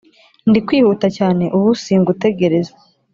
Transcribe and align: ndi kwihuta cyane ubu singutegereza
ndi 0.49 0.59
kwihuta 0.65 1.07
cyane 1.17 1.45
ubu 1.57 1.69
singutegereza 1.83 2.73